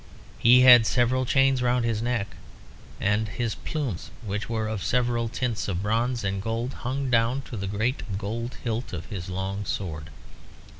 [0.39, 2.35] He had several chains round his neck,
[2.99, 7.55] and his plumes, which were of several tints of bronze and gold, hung down to
[7.55, 10.09] the great gold hilt of his long sword.